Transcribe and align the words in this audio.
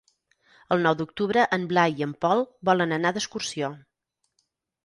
El 0.75 0.79
nou 0.85 0.95
d'octubre 1.01 1.43
en 1.57 1.67
Blai 1.73 1.95
i 2.01 2.05
en 2.07 2.15
Pol 2.25 2.41
volen 2.71 2.97
anar 2.99 3.15
d'excursió. 3.19 3.73